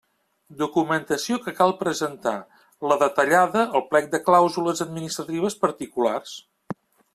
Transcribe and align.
Documentació 0.59 1.35
que 1.43 1.53
cal 1.59 1.73
presentar: 1.81 2.33
la 2.93 2.97
detallada 3.05 3.67
al 3.81 3.85
plec 3.93 4.09
de 4.17 4.23
clàusules 4.31 4.83
administratives 4.89 5.61
particulars. 5.67 6.37